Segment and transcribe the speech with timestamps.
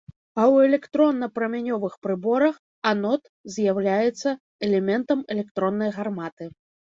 [0.35, 2.55] А ў электронна-прамянёвых прыборах
[2.93, 4.29] анод з'яўляецца
[4.71, 6.45] элементам электроннай гарматы.